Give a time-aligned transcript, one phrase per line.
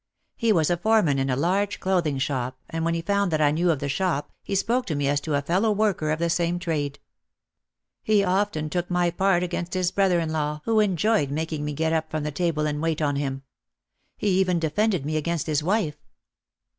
[0.35, 3.51] He was a foreman in a large clothing shop and when he found that I
[3.51, 6.27] knew of the shop he spoke to me as to a fellow worker of the
[6.27, 6.97] same trade.
[8.01, 11.93] He often took my part against his brother in law who enjoyed making me get
[11.93, 13.43] up from the table and wait on him.
[14.17, 15.97] He even defended me against his wife.